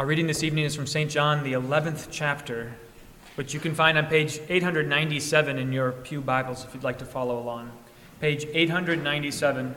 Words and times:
Our 0.00 0.06
reading 0.06 0.26
this 0.26 0.42
evening 0.42 0.64
is 0.64 0.74
from 0.74 0.86
St. 0.86 1.10
John, 1.10 1.44
the 1.44 1.52
11th 1.52 2.08
chapter, 2.10 2.72
which 3.34 3.52
you 3.52 3.60
can 3.60 3.74
find 3.74 3.98
on 3.98 4.06
page 4.06 4.40
897 4.48 5.58
in 5.58 5.72
your 5.74 5.92
Pew 5.92 6.22
Bibles 6.22 6.64
if 6.64 6.72
you'd 6.72 6.82
like 6.82 7.00
to 7.00 7.04
follow 7.04 7.38
along. 7.38 7.70
Page 8.18 8.46
897, 8.54 9.74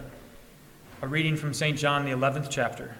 a 1.01 1.07
reading 1.09 1.35
from 1.35 1.53
St. 1.53 1.77
John, 1.77 2.05
the 2.05 2.11
11th 2.11 2.47
chapter. 2.49 2.95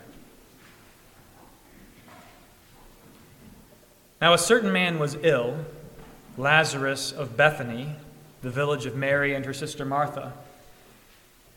Now, 4.20 4.34
a 4.34 4.38
certain 4.38 4.74
man 4.74 5.00
was 5.00 5.16
ill, 5.24 5.60
Lazarus 6.38 7.14
of 7.14 7.38
Bethany, 7.38 7.96
the 8.42 8.50
village 8.50 8.86
of 8.86 8.98
Mary 8.98 9.34
and 9.34 9.46
her 9.46 9.54
sister 9.54 9.86
Martha. 9.86 10.34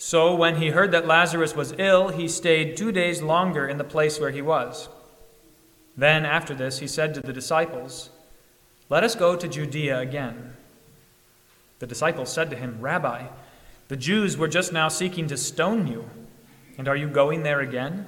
So 0.00 0.32
when 0.32 0.56
he 0.56 0.68
heard 0.68 0.92
that 0.92 1.08
Lazarus 1.08 1.56
was 1.56 1.74
ill, 1.76 2.08
he 2.08 2.28
stayed 2.28 2.76
two 2.76 2.92
days 2.92 3.20
longer 3.20 3.66
in 3.66 3.78
the 3.78 3.84
place 3.84 4.20
where 4.20 4.30
he 4.30 4.40
was. 4.40 4.88
Then, 5.96 6.24
after 6.24 6.54
this, 6.54 6.78
he 6.78 6.86
said 6.86 7.12
to 7.14 7.20
the 7.20 7.32
disciples, 7.32 8.10
Let 8.88 9.02
us 9.02 9.16
go 9.16 9.34
to 9.34 9.48
Judea 9.48 9.98
again. 9.98 10.54
The 11.80 11.86
disciples 11.88 12.32
said 12.32 12.48
to 12.50 12.56
him, 12.56 12.80
Rabbi, 12.80 13.26
the 13.88 13.96
Jews 13.96 14.36
were 14.36 14.46
just 14.46 14.72
now 14.72 14.86
seeking 14.86 15.26
to 15.26 15.36
stone 15.36 15.88
you, 15.88 16.08
and 16.78 16.86
are 16.86 16.96
you 16.96 17.08
going 17.08 17.42
there 17.42 17.60
again? 17.60 18.06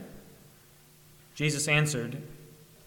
Jesus 1.35 1.67
answered, 1.67 2.23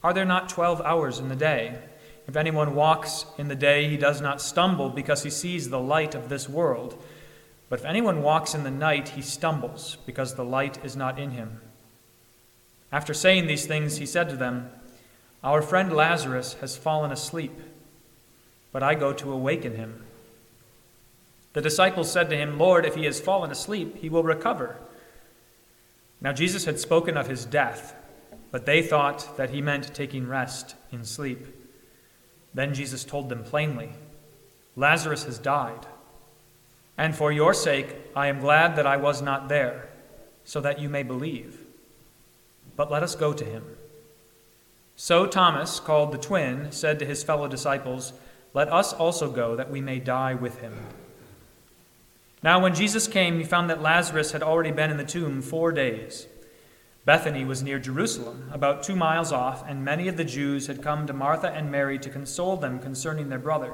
Are 0.01 0.13
there 0.13 0.23
not 0.23 0.47
twelve 0.47 0.79
hours 0.79 1.19
in 1.19 1.27
the 1.27 1.35
day? 1.35 1.77
If 2.25 2.37
anyone 2.37 2.73
walks 2.73 3.25
in 3.37 3.49
the 3.49 3.55
day, 3.55 3.89
he 3.89 3.97
does 3.97 4.21
not 4.21 4.41
stumble 4.41 4.89
because 4.89 5.23
he 5.23 5.29
sees 5.29 5.69
the 5.69 5.79
light 5.79 6.15
of 6.15 6.29
this 6.29 6.47
world. 6.47 7.03
But 7.73 7.79
if 7.79 7.85
anyone 7.87 8.21
walks 8.21 8.53
in 8.53 8.63
the 8.63 8.69
night, 8.69 9.09
he 9.09 9.23
stumbles, 9.23 9.97
because 10.05 10.35
the 10.35 10.45
light 10.45 10.85
is 10.85 10.95
not 10.95 11.17
in 11.17 11.31
him. 11.31 11.59
After 12.91 13.15
saying 13.15 13.47
these 13.47 13.65
things, 13.65 13.97
he 13.97 14.05
said 14.05 14.29
to 14.29 14.35
them, 14.35 14.69
Our 15.43 15.63
friend 15.63 15.91
Lazarus 15.91 16.53
has 16.61 16.77
fallen 16.77 17.11
asleep, 17.11 17.59
but 18.71 18.83
I 18.83 18.93
go 18.93 19.11
to 19.13 19.33
awaken 19.33 19.75
him. 19.75 20.05
The 21.53 21.63
disciples 21.63 22.11
said 22.11 22.29
to 22.29 22.37
him, 22.37 22.59
Lord, 22.59 22.85
if 22.85 22.93
he 22.93 23.05
has 23.05 23.19
fallen 23.19 23.49
asleep, 23.49 23.97
he 23.97 24.07
will 24.07 24.21
recover. 24.21 24.77
Now 26.21 26.31
Jesus 26.31 26.65
had 26.65 26.79
spoken 26.79 27.17
of 27.17 27.25
his 27.25 27.43
death, 27.43 27.95
but 28.51 28.67
they 28.67 28.83
thought 28.83 29.35
that 29.37 29.49
he 29.49 29.63
meant 29.63 29.95
taking 29.95 30.27
rest 30.27 30.75
in 30.91 31.03
sleep. 31.05 31.47
Then 32.53 32.75
Jesus 32.75 33.03
told 33.03 33.29
them 33.29 33.43
plainly, 33.43 33.93
Lazarus 34.75 35.23
has 35.23 35.39
died. 35.39 35.87
And 36.97 37.15
for 37.15 37.31
your 37.31 37.53
sake, 37.53 37.95
I 38.15 38.27
am 38.27 38.39
glad 38.39 38.75
that 38.75 38.85
I 38.85 38.97
was 38.97 39.21
not 39.21 39.49
there, 39.49 39.89
so 40.43 40.61
that 40.61 40.79
you 40.79 40.89
may 40.89 41.03
believe. 41.03 41.59
But 42.75 42.91
let 42.91 43.03
us 43.03 43.15
go 43.15 43.33
to 43.33 43.45
him. 43.45 43.63
So 44.95 45.25
Thomas, 45.25 45.79
called 45.79 46.11
the 46.11 46.17
twin, 46.17 46.71
said 46.71 46.99
to 46.99 47.05
his 47.05 47.23
fellow 47.23 47.47
disciples, 47.47 48.13
Let 48.53 48.71
us 48.71 48.93
also 48.93 49.31
go, 49.31 49.55
that 49.55 49.71
we 49.71 49.81
may 49.81 49.99
die 49.99 50.35
with 50.35 50.61
him. 50.61 50.73
Now, 52.43 52.61
when 52.61 52.75
Jesus 52.75 53.07
came, 53.07 53.37
he 53.37 53.43
found 53.43 53.69
that 53.69 53.81
Lazarus 53.81 54.33
had 54.33 54.43
already 54.43 54.71
been 54.71 54.91
in 54.91 54.97
the 54.97 55.03
tomb 55.03 55.41
four 55.41 55.71
days. 55.71 56.27
Bethany 57.05 57.43
was 57.43 57.63
near 57.63 57.79
Jerusalem, 57.79 58.49
about 58.53 58.83
two 58.83 58.95
miles 58.95 59.31
off, 59.31 59.67
and 59.67 59.83
many 59.83 60.07
of 60.07 60.15
the 60.15 60.23
Jews 60.23 60.67
had 60.67 60.83
come 60.83 61.07
to 61.07 61.13
Martha 61.13 61.49
and 61.49 61.71
Mary 61.71 61.97
to 61.99 62.09
console 62.09 62.55
them 62.55 62.79
concerning 62.79 63.29
their 63.29 63.39
brother. 63.39 63.73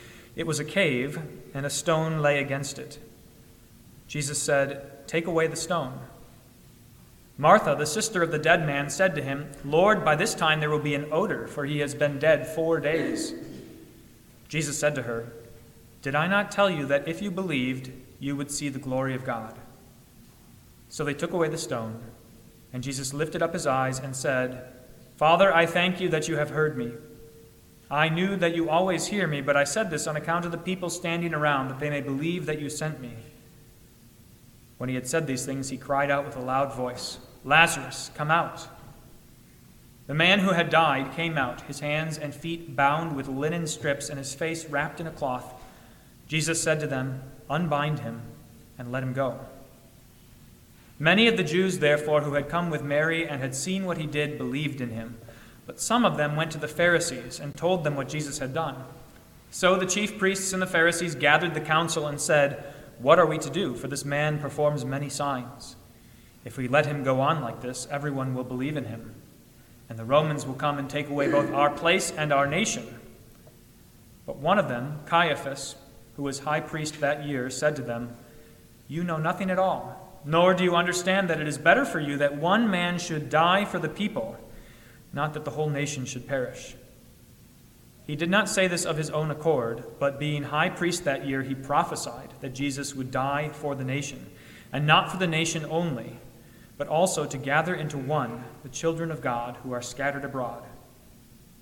It 0.35 0.47
was 0.47 0.59
a 0.59 0.65
cave, 0.65 1.19
and 1.53 1.65
a 1.65 1.69
stone 1.69 2.19
lay 2.19 2.39
against 2.39 2.79
it. 2.79 2.99
Jesus 4.07 4.41
said, 4.41 5.07
Take 5.07 5.27
away 5.27 5.47
the 5.47 5.55
stone. 5.55 5.99
Martha, 7.37 7.75
the 7.77 7.85
sister 7.85 8.21
of 8.21 8.31
the 8.31 8.37
dead 8.37 8.65
man, 8.65 8.89
said 8.89 9.15
to 9.15 9.21
him, 9.21 9.51
Lord, 9.65 10.05
by 10.05 10.15
this 10.15 10.35
time 10.35 10.59
there 10.59 10.69
will 10.69 10.79
be 10.79 10.95
an 10.95 11.07
odor, 11.11 11.47
for 11.47 11.65
he 11.65 11.79
has 11.79 11.95
been 11.95 12.19
dead 12.19 12.47
four 12.47 12.79
days. 12.79 13.33
Jesus 14.47 14.77
said 14.77 14.95
to 14.95 15.03
her, 15.03 15.31
Did 16.01 16.13
I 16.13 16.27
not 16.27 16.51
tell 16.51 16.69
you 16.69 16.85
that 16.85 17.07
if 17.07 17.21
you 17.21 17.31
believed, 17.31 17.91
you 18.19 18.35
would 18.35 18.51
see 18.51 18.69
the 18.69 18.79
glory 18.79 19.15
of 19.15 19.25
God? 19.25 19.57
So 20.89 21.03
they 21.03 21.13
took 21.13 21.31
away 21.31 21.49
the 21.49 21.57
stone, 21.57 22.01
and 22.73 22.83
Jesus 22.83 23.13
lifted 23.13 23.41
up 23.41 23.53
his 23.53 23.65
eyes 23.65 23.97
and 23.97 24.15
said, 24.15 24.65
Father, 25.15 25.53
I 25.53 25.65
thank 25.65 26.01
you 26.01 26.09
that 26.09 26.27
you 26.27 26.35
have 26.35 26.49
heard 26.49 26.77
me. 26.77 26.91
I 27.91 28.07
knew 28.07 28.37
that 28.37 28.55
you 28.55 28.69
always 28.69 29.07
hear 29.07 29.27
me, 29.27 29.41
but 29.41 29.57
I 29.57 29.65
said 29.65 29.89
this 29.89 30.07
on 30.07 30.15
account 30.15 30.45
of 30.45 30.51
the 30.53 30.57
people 30.57 30.89
standing 30.89 31.33
around, 31.33 31.67
that 31.67 31.79
they 31.79 31.89
may 31.89 31.99
believe 31.99 32.45
that 32.45 32.61
you 32.61 32.69
sent 32.69 33.01
me. 33.01 33.11
When 34.77 34.87
he 34.87 34.95
had 34.95 35.07
said 35.07 35.27
these 35.27 35.45
things, 35.45 35.69
he 35.69 35.77
cried 35.77 36.09
out 36.09 36.25
with 36.25 36.37
a 36.37 36.41
loud 36.41 36.73
voice, 36.73 37.19
Lazarus, 37.43 38.09
come 38.15 38.31
out. 38.31 38.65
The 40.07 40.13
man 40.13 40.39
who 40.39 40.51
had 40.51 40.69
died 40.69 41.13
came 41.13 41.37
out, 41.37 41.61
his 41.63 41.81
hands 41.81 42.17
and 42.17 42.33
feet 42.33 42.77
bound 42.77 43.15
with 43.15 43.27
linen 43.27 43.67
strips, 43.67 44.07
and 44.09 44.17
his 44.17 44.33
face 44.33 44.65
wrapped 44.65 45.01
in 45.01 45.07
a 45.07 45.11
cloth. 45.11 45.53
Jesus 46.27 46.63
said 46.63 46.79
to 46.79 46.87
them, 46.87 47.21
Unbind 47.49 47.99
him 47.99 48.21
and 48.77 48.89
let 48.89 49.03
him 49.03 49.11
go. 49.11 49.37
Many 50.97 51.27
of 51.27 51.35
the 51.35 51.43
Jews, 51.43 51.79
therefore, 51.79 52.21
who 52.21 52.35
had 52.35 52.47
come 52.47 52.69
with 52.69 52.83
Mary 52.83 53.27
and 53.27 53.41
had 53.41 53.53
seen 53.53 53.85
what 53.85 53.97
he 53.97 54.05
did, 54.05 54.37
believed 54.37 54.79
in 54.79 54.91
him. 54.91 55.17
But 55.65 55.79
some 55.79 56.05
of 56.05 56.17
them 56.17 56.35
went 56.35 56.51
to 56.51 56.57
the 56.57 56.67
Pharisees 56.67 57.39
and 57.39 57.55
told 57.55 57.83
them 57.83 57.95
what 57.95 58.09
Jesus 58.09 58.39
had 58.39 58.53
done. 58.53 58.75
So 59.51 59.75
the 59.75 59.85
chief 59.85 60.17
priests 60.17 60.53
and 60.53 60.61
the 60.61 60.67
Pharisees 60.67 61.15
gathered 61.15 61.53
the 61.53 61.61
council 61.61 62.07
and 62.07 62.19
said, 62.19 62.63
What 62.99 63.19
are 63.19 63.25
we 63.25 63.37
to 63.39 63.49
do? 63.49 63.75
For 63.75 63.87
this 63.87 64.05
man 64.05 64.39
performs 64.39 64.85
many 64.85 65.09
signs. 65.09 65.75
If 66.43 66.57
we 66.57 66.67
let 66.67 66.85
him 66.85 67.03
go 67.03 67.21
on 67.21 67.41
like 67.41 67.61
this, 67.61 67.87
everyone 67.91 68.33
will 68.33 68.43
believe 68.43 68.77
in 68.77 68.85
him. 68.85 69.13
And 69.89 69.99
the 69.99 70.05
Romans 70.05 70.45
will 70.45 70.55
come 70.55 70.77
and 70.77 70.89
take 70.89 71.09
away 71.09 71.29
both 71.29 71.51
our 71.51 71.69
place 71.69 72.11
and 72.11 72.31
our 72.31 72.47
nation. 72.47 72.99
But 74.25 74.37
one 74.37 74.57
of 74.57 74.69
them, 74.69 74.99
Caiaphas, 75.05 75.75
who 76.15 76.23
was 76.23 76.39
high 76.39 76.61
priest 76.61 76.99
that 77.01 77.25
year, 77.25 77.49
said 77.49 77.75
to 77.75 77.81
them, 77.81 78.15
You 78.87 79.03
know 79.03 79.17
nothing 79.17 79.51
at 79.51 79.59
all, 79.59 80.21
nor 80.23 80.53
do 80.53 80.63
you 80.63 80.75
understand 80.75 81.29
that 81.29 81.41
it 81.41 81.47
is 81.47 81.57
better 81.57 81.83
for 81.83 81.99
you 81.99 82.17
that 82.17 82.37
one 82.37 82.71
man 82.71 82.99
should 82.99 83.29
die 83.29 83.65
for 83.65 83.79
the 83.79 83.89
people, 83.89 84.37
not 85.13 85.33
that 85.33 85.45
the 85.45 85.51
whole 85.51 85.69
nation 85.69 86.05
should 86.05 86.27
perish. 86.27 86.75
He 88.07 88.15
did 88.15 88.29
not 88.29 88.49
say 88.49 88.67
this 88.67 88.85
of 88.85 88.97
his 88.97 89.09
own 89.09 89.31
accord, 89.31 89.83
but 89.99 90.19
being 90.19 90.43
high 90.43 90.69
priest 90.69 91.05
that 91.05 91.25
year, 91.25 91.43
he 91.43 91.55
prophesied 91.55 92.29
that 92.41 92.53
Jesus 92.53 92.95
would 92.95 93.11
die 93.11 93.49
for 93.49 93.75
the 93.75 93.83
nation, 93.83 94.29
and 94.73 94.87
not 94.87 95.11
for 95.11 95.17
the 95.17 95.27
nation 95.27 95.65
only, 95.69 96.17
but 96.77 96.87
also 96.87 97.25
to 97.25 97.37
gather 97.37 97.75
into 97.75 97.97
one 97.97 98.43
the 98.63 98.69
children 98.69 99.11
of 99.11 99.21
God 99.21 99.57
who 99.63 99.71
are 99.71 99.81
scattered 99.81 100.25
abroad. 100.25 100.63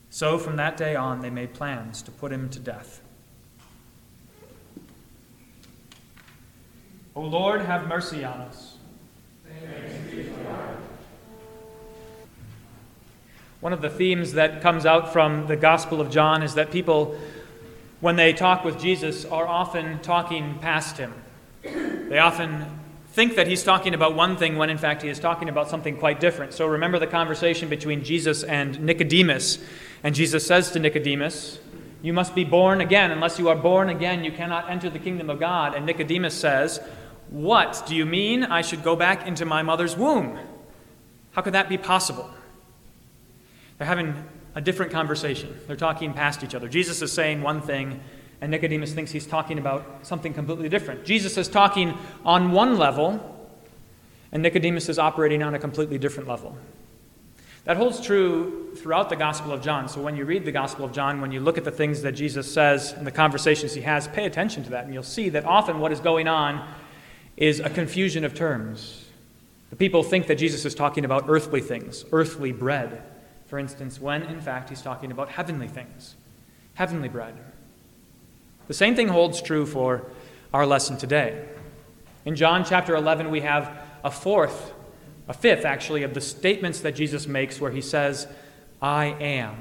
So 0.10 0.38
from 0.38 0.56
that 0.56 0.78
day 0.78 0.96
on, 0.96 1.22
they 1.22 1.30
made 1.30 1.54
plans 1.54 2.02
to 2.04 2.12
put 2.12 2.32
him 2.32 2.50
to 2.50 2.60
death. 2.60 3.02
O 7.16 7.22
Lord, 7.22 7.62
have 7.62 7.88
mercy 7.88 8.24
on 8.24 8.42
us. 8.42 8.78
One 13.62 13.74
of 13.74 13.82
the 13.82 13.90
themes 13.90 14.34
that 14.34 14.62
comes 14.62 14.86
out 14.86 15.12
from 15.12 15.48
the 15.48 15.58
Gospel 15.58 16.00
of 16.00 16.10
John 16.10 16.44
is 16.44 16.54
that 16.54 16.72
people, 16.72 17.20
when 18.00 18.16
they 18.16 18.32
talk 18.32 18.64
with 18.64 18.80
Jesus, 18.80 19.26
are 19.26 19.46
often 19.46 20.00
talking 20.00 20.58
past 20.60 20.98
him. 20.98 21.14
They 21.64 22.20
often 22.20 22.66
think 23.12 23.36
that 23.36 23.48
he's 23.48 23.62
talking 23.62 23.94
about 23.94 24.16
one 24.16 24.38
thing 24.38 24.56
when 24.56 24.70
in 24.70 24.78
fact 24.78 25.02
he 25.02 25.10
is 25.10 25.20
talking 25.20 25.50
about 25.50 25.70
something 25.70 25.98
quite 25.98 26.22
different. 26.22 26.54
So 26.54 26.68
remember 26.68 27.00
the 27.00 27.08
conversation 27.08 27.68
between 27.68 28.02
Jesus 28.02 28.44
and 28.44 28.80
Nicodemus. 28.80 29.60
And 30.04 30.16
Jesus 30.16 30.48
says 30.48 30.72
to 30.72 30.80
Nicodemus, 30.80 31.60
You 32.02 32.14
must 32.14 32.34
be 32.34 32.46
born 32.46 32.80
again. 32.80 33.12
Unless 33.12 33.40
you 33.40 33.50
are 33.50 33.58
born 33.58 33.90
again, 33.90 34.24
you 34.24 34.32
cannot 34.32 34.70
enter 34.70 34.90
the 34.90 35.00
kingdom 35.00 35.30
of 35.30 35.38
God. 35.38 35.76
And 35.76 35.86
Nicodemus 35.86 36.34
says, 36.34 36.80
What? 37.30 37.84
Do 37.86 37.94
you 37.94 38.06
mean 38.06 38.46
I 38.46 38.62
should 38.62 38.84
go 38.84 38.96
back 38.96 39.28
into 39.28 39.44
my 39.44 39.64
mother's 39.64 39.98
womb? 39.98 40.40
How 41.32 41.42
could 41.42 41.56
that 41.56 41.68
be 41.68 41.78
possible? 41.78 42.30
They're 43.80 43.88
having 43.88 44.14
a 44.56 44.62
different 44.62 44.92
conversation. 44.92 45.58
They're 45.66 45.76
talking 45.76 46.14
past 46.14 46.44
each 46.44 46.54
other. 46.54 46.68
Jesus 46.68 47.02
is 47.02 47.12
saying 47.12 47.42
one 47.42 47.62
thing, 47.62 48.02
and 48.42 48.52
Nicodemus 48.52 48.94
thinks 48.94 49.10
he's 49.12 49.26
talking 49.26 49.58
about 49.58 50.06
something 50.06 50.34
completely 50.34 50.70
different. 50.70 51.06
Jesus 51.06 51.38
is 51.38 51.48
talking 51.48 51.98
on 52.26 52.52
one 52.52 52.78
level, 52.78 53.50
and 54.32 54.44
Nicodemus 54.44 54.90
is 54.90 55.00
operating 55.00 55.42
on 55.42 55.56
a 55.56 55.60
completely 55.60 55.98
different 55.98 56.28
level. 56.28 56.58
That 57.64 57.78
holds 57.78 58.02
true 58.02 58.76
throughout 58.76 59.10
the 59.10 59.16
Gospel 59.16 59.54
of 59.54 59.62
John. 59.62 59.88
So 59.88 60.02
when 60.02 60.16
you 60.18 60.26
read 60.26 60.44
the 60.44 60.52
Gospel 60.52 60.84
of 60.84 60.92
John, 60.92 61.22
when 61.22 61.32
you 61.32 61.40
look 61.40 61.58
at 61.58 61.64
the 61.64 61.72
things 61.72 62.02
that 62.02 62.14
Jesus 62.14 62.52
says 62.52 62.92
and 62.92 63.08
the 63.08 63.12
conversations 63.12 63.74
he 63.74 63.82
has, 63.82 64.08
pay 64.10 64.26
attention 64.26 64.64
to 64.66 64.70
that, 64.72 64.86
and 64.86 64.94
you'll 64.94 65.04
see 65.04 65.30
that 65.30 65.46
often 65.46 65.80
what 65.80 65.92
is 65.92 66.02
going 66.02 66.28
on 66.28 66.68
is 67.38 67.62
a 67.62 67.70
confusion 67.70 68.26
of 68.26 68.34
terms. 68.34 69.06
The 69.70 69.76
people 69.78 70.04
think 70.04 70.28
that 70.28 70.36
Jesus 70.36 70.66
is 70.66 70.76
talking 70.76 71.06
about 71.06 71.26
earthly 71.28 71.62
things, 71.62 72.04
earthly 72.12 72.52
bread 72.52 73.04
for 73.50 73.58
instance, 73.58 74.00
when 74.00 74.22
in 74.24 74.40
fact 74.40 74.70
he's 74.70 74.82
talking 74.82 75.12
about 75.12 75.30
heavenly 75.30 75.68
things, 75.68 76.16
heavenly 76.76 77.10
bread. 77.10 77.34
The 78.68 78.76
same 78.76 78.96
thing 78.96 79.08
holds 79.08 79.42
true 79.42 79.66
for 79.66 80.04
our 80.54 80.68
lesson 80.68 80.98
today. 80.98 81.46
In 82.26 82.36
John 82.36 82.64
chapter 82.64 82.96
11, 82.96 83.32
we 83.32 83.42
have 83.42 83.82
a 84.04 84.12
fourth, 84.12 84.72
a 85.28 85.34
fifth 85.34 85.66
actually, 85.66 86.04
of 86.04 86.14
the 86.14 86.22
statements 86.22 86.82
that 86.82 86.94
Jesus 86.94 87.26
makes 87.26 87.60
where 87.60 87.72
he 87.72 87.82
says, 87.82 88.28
I 88.84 89.06
am, 89.20 89.56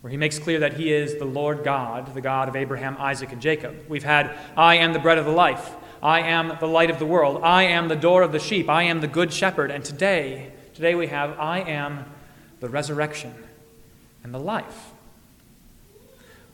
where 0.00 0.10
he 0.10 0.16
makes 0.16 0.38
clear 0.38 0.60
that 0.60 0.74
he 0.74 0.90
is 0.90 1.18
the 1.18 1.26
Lord 1.26 1.62
God, 1.62 2.14
the 2.14 2.22
God 2.22 2.48
of 2.48 2.56
Abraham, 2.56 2.96
Isaac, 2.98 3.32
and 3.32 3.42
Jacob. 3.42 3.84
We've 3.86 4.02
had, 4.02 4.34
I 4.56 4.76
am 4.76 4.94
the 4.94 4.98
bread 4.98 5.18
of 5.18 5.26
the 5.26 5.30
life. 5.30 5.76
I 6.02 6.20
am 6.20 6.56
the 6.58 6.66
light 6.66 6.88
of 6.88 6.98
the 6.98 7.04
world. 7.04 7.42
I 7.42 7.64
am 7.64 7.88
the 7.88 7.96
door 7.96 8.22
of 8.22 8.32
the 8.32 8.38
sheep. 8.38 8.70
I 8.70 8.84
am 8.84 9.02
the 9.02 9.06
good 9.06 9.30
shepherd. 9.30 9.70
And 9.70 9.84
today, 9.84 10.52
today 10.72 10.94
we 10.94 11.08
have, 11.08 11.38
I 11.38 11.60
am 11.60 12.06
the 12.60 12.68
resurrection, 12.68 13.34
and 14.22 14.32
the 14.32 14.38
life. 14.38 14.92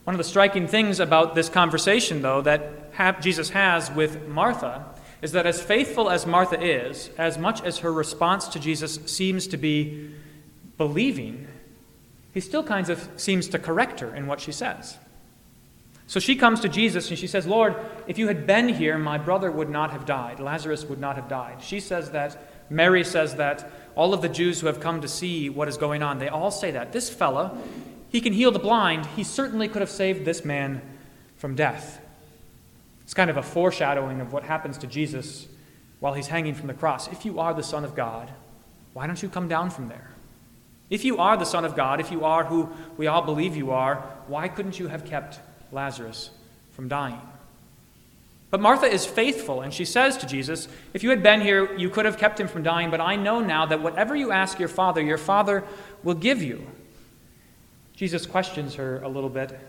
One 0.05 0.13
of 0.13 0.17
the 0.17 0.23
striking 0.23 0.67
things 0.67 0.99
about 0.99 1.35
this 1.35 1.49
conversation, 1.49 2.21
though, 2.21 2.41
that 2.41 3.21
Jesus 3.21 3.49
has 3.49 3.91
with 3.91 4.27
Martha 4.27 4.85
is 5.21 5.33
that 5.33 5.45
as 5.45 5.61
faithful 5.61 6.09
as 6.09 6.25
Martha 6.25 6.61
is, 6.61 7.09
as 7.17 7.37
much 7.37 7.61
as 7.61 7.79
her 7.79 7.91
response 7.91 8.47
to 8.49 8.59
Jesus 8.59 8.99
seems 9.05 9.47
to 9.47 9.57
be 9.57 10.09
believing, 10.77 11.47
he 12.33 12.39
still 12.39 12.63
kind 12.63 12.89
of 12.89 13.09
seems 13.17 13.47
to 13.49 13.59
correct 13.59 13.99
her 13.99 14.15
in 14.15 14.27
what 14.27 14.39
she 14.39 14.51
says. 14.51 14.97
So 16.05 16.21
she 16.21 16.37
comes 16.37 16.61
to 16.61 16.69
Jesus 16.69 17.09
and 17.09 17.19
she 17.19 17.27
says, 17.27 17.45
Lord, 17.45 17.75
if 18.07 18.17
you 18.17 18.27
had 18.27 18.47
been 18.47 18.69
here, 18.69 18.97
my 18.97 19.17
brother 19.17 19.51
would 19.51 19.69
not 19.69 19.91
have 19.91 20.05
died. 20.05 20.39
Lazarus 20.39 20.85
would 20.85 20.99
not 20.99 21.17
have 21.17 21.27
died. 21.27 21.61
She 21.61 21.79
says 21.79 22.11
that. 22.11 22.53
Mary 22.69 23.03
says 23.03 23.35
that 23.35 23.69
all 23.97 24.13
of 24.13 24.21
the 24.21 24.29
Jews 24.29 24.61
who 24.61 24.67
have 24.67 24.79
come 24.79 25.01
to 25.01 25.07
see 25.07 25.49
what 25.49 25.67
is 25.67 25.75
going 25.75 26.03
on, 26.03 26.19
they 26.19 26.29
all 26.29 26.51
say 26.51 26.69
that. 26.71 26.93
This 26.93 27.09
fella, 27.09 27.57
he 28.09 28.21
can 28.21 28.31
heal 28.31 28.51
the 28.51 28.59
blind. 28.59 29.07
He 29.07 29.23
certainly 29.23 29.67
could 29.67 29.81
have 29.81 29.89
saved 29.89 30.23
this 30.23 30.45
man 30.45 30.81
from 31.35 31.55
death. 31.55 31.99
It's 33.01 33.15
kind 33.15 33.31
of 33.31 33.37
a 33.37 33.43
foreshadowing 33.43 34.21
of 34.21 34.31
what 34.31 34.43
happens 34.43 34.77
to 34.79 34.87
Jesus 34.87 35.47
while 35.99 36.13
he's 36.13 36.27
hanging 36.27 36.53
from 36.53 36.67
the 36.67 36.75
cross. 36.75 37.07
If 37.07 37.25
you 37.25 37.39
are 37.39 37.55
the 37.55 37.63
Son 37.63 37.83
of 37.83 37.95
God, 37.95 38.31
why 38.93 39.07
don't 39.07 39.21
you 39.23 39.29
come 39.29 39.47
down 39.47 39.71
from 39.71 39.87
there? 39.87 40.11
If 40.91 41.03
you 41.03 41.17
are 41.17 41.35
the 41.35 41.45
Son 41.45 41.65
of 41.65 41.75
God, 41.75 41.99
if 41.99 42.11
you 42.11 42.23
are 42.23 42.45
who 42.45 42.69
we 42.97 43.07
all 43.07 43.23
believe 43.23 43.57
you 43.57 43.71
are, 43.71 43.95
why 44.27 44.47
couldn't 44.47 44.79
you 44.79 44.89
have 44.89 45.05
kept 45.05 45.39
Lazarus 45.71 46.29
from 46.71 46.87
dying? 46.87 47.19
But 48.49 48.61
Martha 48.61 48.85
is 48.85 49.05
faithful, 49.05 49.61
and 49.61 49.73
she 49.73 49.83
says 49.83 50.17
to 50.17 50.25
Jesus, 50.25 50.69
If 50.93 51.03
you 51.03 51.09
had 51.09 51.21
been 51.21 51.41
here, 51.41 51.75
you 51.75 51.89
could 51.89 52.05
have 52.05 52.17
kept 52.17 52.39
him 52.39 52.47
from 52.47 52.63
dying, 52.63 52.89
but 52.89 53.01
I 53.01 53.17
know 53.17 53.41
now 53.41 53.65
that 53.65 53.81
whatever 53.81 54.15
you 54.15 54.31
ask 54.31 54.57
your 54.57 54.69
Father, 54.69 55.01
your 55.01 55.17
Father 55.17 55.65
will 56.03 56.15
give 56.15 56.41
you. 56.41 56.65
Jesus 57.93 58.25
questions 58.25 58.75
her 58.75 59.01
a 59.01 59.09
little 59.09 59.29
bit. 59.29 59.59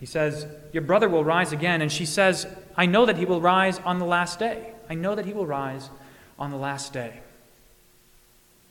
He 0.00 0.06
says, 0.06 0.46
Your 0.72 0.82
brother 0.82 1.08
will 1.08 1.24
rise 1.24 1.52
again. 1.52 1.80
And 1.80 1.90
she 1.90 2.04
says, 2.04 2.46
I 2.76 2.84
know 2.84 3.06
that 3.06 3.16
he 3.16 3.24
will 3.24 3.40
rise 3.40 3.78
on 3.80 3.98
the 3.98 4.04
last 4.04 4.38
day. 4.38 4.72
I 4.90 4.94
know 4.94 5.14
that 5.14 5.24
he 5.24 5.32
will 5.32 5.46
rise 5.46 5.88
on 6.38 6.50
the 6.50 6.56
last 6.56 6.92
day. 6.92 7.20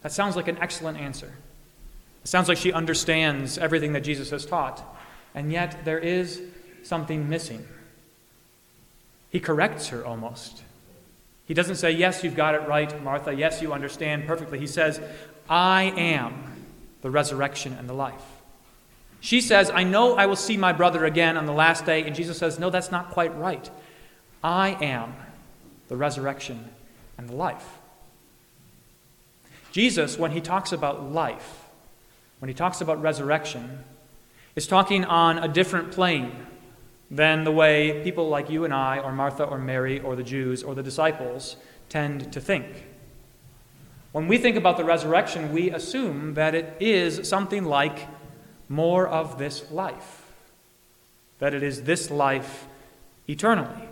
That 0.02 0.12
sounds 0.12 0.36
like 0.36 0.48
an 0.48 0.58
excellent 0.60 1.00
answer. 1.00 1.34
It 2.24 2.28
sounds 2.28 2.50
like 2.50 2.58
she 2.58 2.72
understands 2.72 3.58
everything 3.58 3.94
that 3.94 4.02
Jesus 4.02 4.30
has 4.30 4.46
taught. 4.46 4.84
And 5.34 5.52
yet 5.52 5.86
there 5.86 5.98
is 5.98 6.42
something 6.84 7.28
missing. 7.30 7.66
He 9.34 9.40
corrects 9.40 9.88
her 9.88 10.06
almost. 10.06 10.62
He 11.46 11.56
doesn't 11.56 11.78
say, 11.78 11.92
Yes, 11.92 12.24
you've 12.24 12.36
got 12.36 12.54
it 12.54 12.68
right, 12.68 13.04
Martha. 13.04 13.34
Yes, 13.34 13.64
you 13.64 13.74
understand 13.74 14.28
perfectly. 14.28 14.60
He 14.60 14.68
says, 14.68 15.02
I 15.50 15.92
am 15.98 16.54
the 17.02 17.10
resurrection 17.10 17.74
and 17.74 17.90
the 17.90 17.94
life. 17.94 18.24
She 19.20 19.42
says, 19.42 19.72
I 19.72 19.84
know 19.84 20.16
I 20.16 20.28
will 20.28 20.36
see 20.36 20.56
my 20.56 20.72
brother 20.72 21.04
again 21.04 21.36
on 21.36 21.48
the 21.48 21.52
last 21.52 21.84
day. 21.84 22.04
And 22.04 22.16
Jesus 22.16 22.38
says, 22.38 22.60
No, 22.60 22.70
that's 22.70 22.92
not 22.92 23.10
quite 23.10 23.36
right. 23.36 23.68
I 24.44 24.78
am 24.80 25.16
the 25.88 25.98
resurrection 25.98 26.70
and 27.18 27.28
the 27.28 27.36
life. 27.36 27.80
Jesus, 29.72 30.20
when 30.20 30.30
he 30.30 30.42
talks 30.42 30.72
about 30.72 31.12
life, 31.12 31.66
when 32.38 32.50
he 32.50 32.54
talks 32.54 32.82
about 32.82 33.02
resurrection, 33.02 33.84
is 34.56 34.68
talking 34.68 35.04
on 35.04 35.40
a 35.40 35.48
different 35.48 35.92
plane 35.92 36.32
than 37.12 37.44
the 37.44 37.52
way 37.52 38.02
people 38.04 38.30
like 38.30 38.50
you 38.50 38.66
and 38.66 38.74
I, 38.74 39.00
or 39.00 39.12
Martha 39.12 39.44
or 39.44 39.58
Mary, 39.58 40.00
or 40.00 40.16
the 40.16 40.24
Jews, 40.24 40.64
or 40.64 40.76
the 40.76 40.84
disciples 40.84 41.58
tend 41.90 42.32
to 42.34 42.42
think. 42.42 42.86
When 44.12 44.28
we 44.28 44.38
think 44.38 44.58
about 44.58 44.78
the 44.78 44.84
resurrection, 44.84 45.52
we 45.52 45.72
assume 45.72 46.36
that 46.36 46.54
it 46.54 46.78
is 46.80 47.28
something 47.28 47.66
like 47.66 48.08
more 48.70 49.08
of 49.08 49.38
this 49.38 49.70
life, 49.72 50.22
that 51.40 51.54
it 51.54 51.64
is 51.64 51.84
this 51.84 52.10
life 52.10 52.66
eternally. 53.28 53.90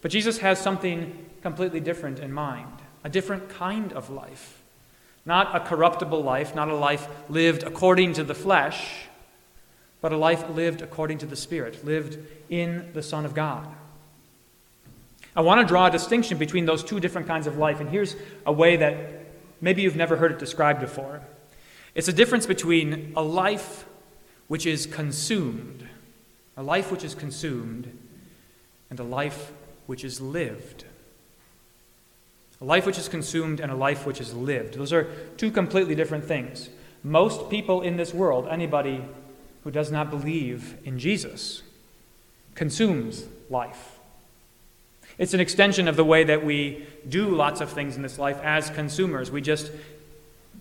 But 0.00 0.10
Jesus 0.10 0.38
has 0.38 0.58
something 0.58 1.26
completely 1.42 1.80
different 1.80 2.18
in 2.18 2.32
mind 2.32 2.68
a 3.02 3.08
different 3.08 3.48
kind 3.48 3.94
of 3.94 4.10
life. 4.10 4.62
Not 5.24 5.54
a 5.56 5.60
corruptible 5.60 6.22
life, 6.22 6.54
not 6.54 6.68
a 6.68 6.74
life 6.74 7.08
lived 7.30 7.62
according 7.62 8.14
to 8.14 8.24
the 8.24 8.34
flesh, 8.34 9.06
but 10.00 10.12
a 10.12 10.16
life 10.16 10.48
lived 10.50 10.82
according 10.82 11.18
to 11.18 11.26
the 11.26 11.36
Spirit, 11.36 11.84
lived 11.84 12.18
in 12.48 12.90
the 12.92 13.02
Son 13.02 13.24
of 13.24 13.34
God. 13.34 13.68
I 15.36 15.42
want 15.42 15.60
to 15.60 15.66
draw 15.66 15.86
a 15.86 15.90
distinction 15.90 16.38
between 16.38 16.66
those 16.66 16.82
two 16.82 17.00
different 17.00 17.26
kinds 17.26 17.46
of 17.46 17.56
life, 17.56 17.80
and 17.80 17.88
here's 17.88 18.16
a 18.44 18.52
way 18.52 18.76
that 18.76 19.26
maybe 19.60 19.82
you've 19.82 19.96
never 19.96 20.16
heard 20.16 20.32
it 20.32 20.38
described 20.38 20.80
before. 20.80 21.20
It's 21.94 22.08
a 22.08 22.12
difference 22.12 22.46
between 22.46 23.12
a 23.16 23.22
life 23.22 23.84
which 24.48 24.66
is 24.66 24.86
consumed, 24.86 25.86
a 26.56 26.62
life 26.62 26.90
which 26.90 27.04
is 27.04 27.14
consumed, 27.14 27.96
and 28.90 28.98
a 28.98 29.04
life 29.04 29.52
which 29.86 30.04
is 30.04 30.20
lived. 30.20 30.84
A 32.60 32.64
life 32.64 32.84
which 32.84 32.98
is 32.98 33.08
consumed 33.08 33.60
and 33.60 33.72
a 33.72 33.74
life 33.74 34.04
which 34.04 34.20
is 34.20 34.34
lived. 34.34 34.74
Those 34.74 34.92
are 34.92 35.04
two 35.36 35.50
completely 35.50 35.94
different 35.94 36.24
things. 36.24 36.68
Most 37.02 37.48
people 37.48 37.80
in 37.80 37.96
this 37.96 38.12
world, 38.12 38.48
anybody 38.50 39.02
who 39.64 39.70
does 39.70 39.90
not 39.90 40.10
believe 40.10 40.76
in 40.84 40.98
Jesus, 40.98 41.62
consumes 42.54 43.24
life. 43.48 43.98
It's 45.18 45.34
an 45.34 45.40
extension 45.40 45.86
of 45.86 45.96
the 45.96 46.04
way 46.04 46.24
that 46.24 46.44
we 46.44 46.86
do 47.08 47.28
lots 47.28 47.60
of 47.60 47.70
things 47.70 47.96
in 47.96 48.02
this 48.02 48.18
life 48.18 48.40
as 48.42 48.70
consumers. 48.70 49.30
We 49.30 49.42
just 49.42 49.70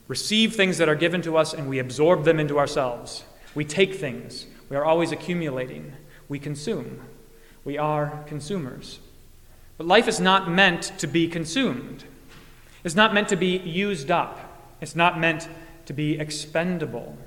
receive 0.09 0.55
things 0.55 0.77
that 0.79 0.89
are 0.89 0.95
given 0.95 1.21
to 1.21 1.37
us 1.37 1.53
and 1.53 1.69
we 1.69 1.79
absorb 1.79 2.25
them 2.25 2.39
into 2.39 2.59
ourselves. 2.59 3.23
We 3.55 3.63
take 3.63 3.95
things. 3.95 4.47
We 4.67 4.75
are 4.75 4.83
always 4.83 5.11
accumulating. 5.11 5.93
We 6.27 6.39
consume. 6.39 7.01
We 7.63 7.77
are 7.77 8.23
consumers. 8.27 8.99
But 9.77 9.87
life 9.87 10.09
is 10.09 10.19
not 10.19 10.49
meant 10.49 10.91
to 10.97 11.07
be 11.07 11.29
consumed. 11.29 12.03
It's 12.83 12.95
not 12.95 13.13
meant 13.13 13.29
to 13.29 13.37
be 13.37 13.57
used 13.57 14.11
up. 14.11 14.75
It's 14.81 14.95
not 14.95 15.19
meant 15.19 15.47
to 15.85 15.93
be 15.93 16.19
expendable. 16.19 17.17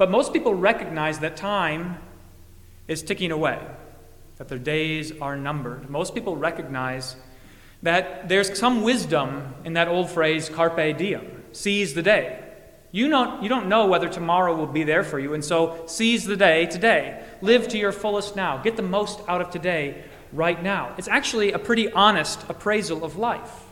But 0.00 0.10
most 0.10 0.32
people 0.32 0.54
recognize 0.54 1.18
that 1.18 1.36
time 1.36 1.98
is 2.88 3.02
ticking 3.02 3.32
away, 3.32 3.60
that 4.38 4.48
their 4.48 4.58
days 4.58 5.12
are 5.20 5.36
numbered. 5.36 5.90
Most 5.90 6.14
people 6.14 6.38
recognize 6.38 7.16
that 7.82 8.26
there's 8.26 8.58
some 8.58 8.80
wisdom 8.80 9.54
in 9.62 9.74
that 9.74 9.88
old 9.88 10.08
phrase, 10.08 10.48
carpe 10.48 10.96
diem, 10.96 11.44
seize 11.52 11.92
the 11.92 12.00
day. 12.00 12.42
You 12.92 13.10
don't, 13.10 13.42
you 13.42 13.50
don't 13.50 13.68
know 13.68 13.88
whether 13.88 14.08
tomorrow 14.08 14.56
will 14.56 14.66
be 14.66 14.84
there 14.84 15.04
for 15.04 15.18
you, 15.18 15.34
and 15.34 15.44
so 15.44 15.84
seize 15.84 16.24
the 16.24 16.34
day 16.34 16.64
today. 16.64 17.22
Live 17.42 17.68
to 17.68 17.76
your 17.76 17.92
fullest 17.92 18.34
now. 18.34 18.56
Get 18.56 18.76
the 18.76 18.82
most 18.82 19.20
out 19.28 19.42
of 19.42 19.50
today 19.50 20.04
right 20.32 20.62
now. 20.62 20.94
It's 20.96 21.08
actually 21.08 21.52
a 21.52 21.58
pretty 21.58 21.92
honest 21.92 22.42
appraisal 22.48 23.04
of 23.04 23.18
life. 23.18 23.69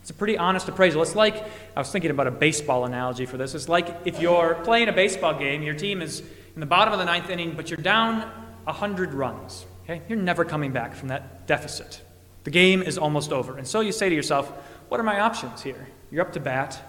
It's 0.00 0.10
a 0.10 0.14
pretty 0.14 0.38
honest 0.38 0.68
appraisal. 0.68 1.02
It's 1.02 1.14
like, 1.14 1.36
I 1.76 1.80
was 1.80 1.90
thinking 1.90 2.10
about 2.10 2.26
a 2.26 2.30
baseball 2.30 2.84
analogy 2.84 3.26
for 3.26 3.36
this. 3.36 3.54
It's 3.54 3.68
like 3.68 3.94
if 4.04 4.20
you're 4.20 4.54
playing 4.64 4.88
a 4.88 4.92
baseball 4.92 5.38
game, 5.38 5.62
your 5.62 5.74
team 5.74 6.00
is 6.02 6.20
in 6.54 6.60
the 6.60 6.66
bottom 6.66 6.92
of 6.92 6.98
the 6.98 7.04
ninth 7.04 7.30
inning, 7.30 7.52
but 7.52 7.70
you're 7.70 7.76
down 7.76 8.20
100 8.64 9.14
runs. 9.14 9.66
Okay? 9.84 10.02
You're 10.08 10.18
never 10.18 10.44
coming 10.44 10.72
back 10.72 10.94
from 10.94 11.08
that 11.08 11.46
deficit. 11.46 12.00
The 12.44 12.50
game 12.50 12.82
is 12.82 12.96
almost 12.96 13.32
over. 13.32 13.58
And 13.58 13.66
so 13.66 13.80
you 13.80 13.92
say 13.92 14.08
to 14.08 14.14
yourself, 14.14 14.50
what 14.88 14.98
are 14.98 15.04
my 15.04 15.20
options 15.20 15.62
here? 15.62 15.88
You're 16.10 16.22
up 16.22 16.32
to 16.32 16.40
bat, 16.40 16.80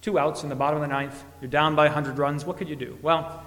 two 0.00 0.18
outs 0.18 0.42
in 0.42 0.48
the 0.48 0.54
bottom 0.54 0.80
of 0.80 0.88
the 0.88 0.94
ninth, 0.94 1.24
you're 1.40 1.50
down 1.50 1.74
by 1.74 1.86
100 1.86 2.18
runs. 2.18 2.44
What 2.44 2.56
could 2.56 2.68
you 2.68 2.76
do? 2.76 2.98
Well, 3.02 3.42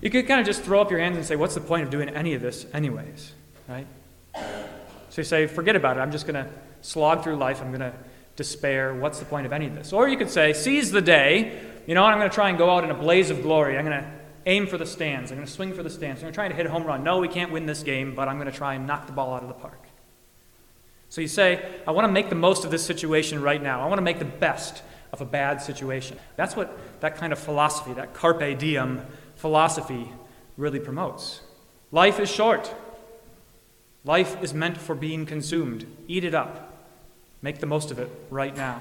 you 0.00 0.10
could 0.10 0.26
kind 0.26 0.40
of 0.40 0.46
just 0.46 0.62
throw 0.62 0.80
up 0.80 0.90
your 0.90 1.00
hands 1.00 1.16
and 1.16 1.24
say, 1.24 1.36
what's 1.36 1.54
the 1.54 1.60
point 1.60 1.84
of 1.84 1.90
doing 1.90 2.08
any 2.08 2.34
of 2.34 2.42
this, 2.42 2.66
anyways? 2.74 3.32
Right? 3.68 3.86
So 4.34 5.20
you 5.20 5.24
say, 5.24 5.46
forget 5.46 5.76
about 5.76 5.96
it. 5.96 6.00
I'm 6.00 6.10
just 6.10 6.26
going 6.26 6.44
to 6.44 6.50
slog 6.82 7.22
through 7.22 7.36
life. 7.36 7.62
I'm 7.62 7.68
going 7.68 7.80
to 7.80 7.92
despair. 8.36 8.94
What's 8.94 9.18
the 9.18 9.24
point 9.24 9.46
of 9.46 9.52
any 9.52 9.66
of 9.66 9.74
this? 9.74 9.92
Or 9.92 10.08
you 10.08 10.16
could 10.16 10.30
say, 10.30 10.52
seize 10.52 10.90
the 10.90 11.02
day. 11.02 11.60
You 11.86 11.94
know? 11.94 12.04
I'm 12.04 12.18
going 12.18 12.30
to 12.30 12.34
try 12.34 12.48
and 12.48 12.58
go 12.58 12.70
out 12.70 12.84
in 12.84 12.90
a 12.90 12.94
blaze 12.94 13.30
of 13.30 13.42
glory. 13.42 13.78
I'm 13.78 13.84
going 13.84 14.02
to 14.02 14.10
aim 14.46 14.66
for 14.66 14.78
the 14.78 14.86
stands. 14.86 15.30
I'm 15.30 15.38
going 15.38 15.46
to 15.46 15.52
swing 15.52 15.72
for 15.72 15.82
the 15.82 15.90
stands. 15.90 16.20
I'm 16.20 16.24
going 16.24 16.32
to 16.32 16.36
try 16.36 16.48
to 16.48 16.54
hit 16.54 16.66
a 16.66 16.70
home 16.70 16.84
run. 16.84 17.02
No, 17.04 17.18
we 17.18 17.28
can't 17.28 17.52
win 17.52 17.66
this 17.66 17.82
game, 17.82 18.14
but 18.14 18.28
I'm 18.28 18.38
going 18.38 18.50
to 18.50 18.56
try 18.56 18.74
and 18.74 18.86
knock 18.86 19.06
the 19.06 19.12
ball 19.12 19.34
out 19.34 19.42
of 19.42 19.48
the 19.48 19.54
park. 19.54 19.80
So 21.08 21.20
you 21.20 21.28
say, 21.28 21.64
I 21.86 21.92
want 21.92 22.06
to 22.06 22.12
make 22.12 22.28
the 22.28 22.34
most 22.34 22.64
of 22.64 22.70
this 22.70 22.84
situation 22.84 23.40
right 23.40 23.62
now. 23.62 23.80
I 23.80 23.86
want 23.86 23.98
to 23.98 24.02
make 24.02 24.18
the 24.18 24.24
best 24.24 24.82
of 25.12 25.20
a 25.20 25.24
bad 25.24 25.62
situation. 25.62 26.18
That's 26.34 26.56
what 26.56 26.76
that 27.00 27.16
kind 27.16 27.32
of 27.32 27.38
philosophy, 27.38 27.92
that 27.94 28.14
carpe 28.14 28.58
diem 28.58 29.06
philosophy, 29.36 30.10
really 30.56 30.80
promotes. 30.80 31.40
Life 31.92 32.18
is 32.18 32.28
short. 32.28 32.74
Life 34.04 34.42
is 34.42 34.52
meant 34.52 34.76
for 34.76 34.94
being 34.94 35.24
consumed. 35.24 35.86
Eat 36.08 36.24
it 36.24 36.34
up. 36.34 36.73
Make 37.44 37.58
the 37.58 37.66
most 37.66 37.90
of 37.90 37.98
it 37.98 38.08
right 38.30 38.56
now. 38.56 38.80